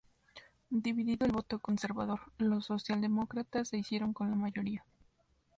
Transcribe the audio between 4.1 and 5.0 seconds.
con la mayoría.